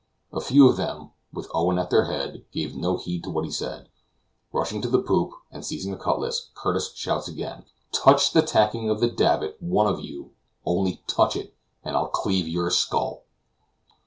A 0.33 0.41
few 0.41 0.67
of 0.67 0.77
them, 0.77 1.11
with 1.31 1.47
Owen 1.53 1.77
at 1.77 1.91
their 1.91 2.05
head, 2.05 2.43
give 2.51 2.75
no 2.75 2.97
heed 2.97 3.23
to 3.23 3.29
what 3.29 3.45
he 3.45 3.51
says. 3.51 3.85
Rushing 4.51 4.81
to 4.81 4.87
the 4.89 4.97
poop, 4.99 5.31
and 5.51 5.63
seizing 5.63 5.93
a 5.93 5.95
cutlass, 5.95 6.49
Curtis 6.55 6.95
shouts 6.95 7.27
again: 7.27 7.65
"Touch 7.91 8.31
the 8.33 8.41
tackling 8.41 8.89
of 8.89 8.99
the 8.99 9.11
davit, 9.11 9.57
one 9.59 9.85
of 9.85 9.99
you; 10.03 10.31
only 10.65 11.03
touch 11.05 11.35
it, 11.35 11.53
and 11.83 11.95
I'll 11.95 12.07
cleave 12.09 12.47
your 12.47 12.71
skull." 12.71 13.25